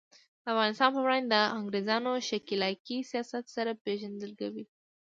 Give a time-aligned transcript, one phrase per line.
[0.43, 4.65] د افغانستان په وړاندې د انګریزانو ښکیلاکي سیاست سره پیژندګلوي.